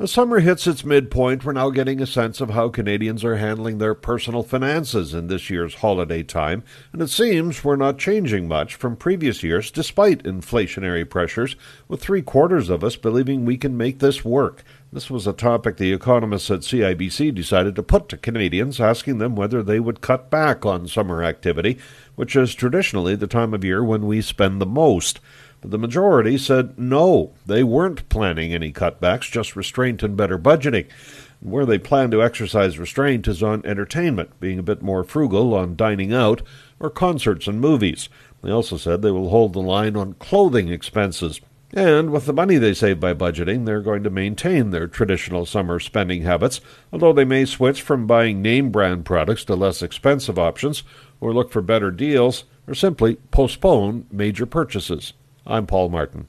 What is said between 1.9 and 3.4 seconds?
a sense of how Canadians are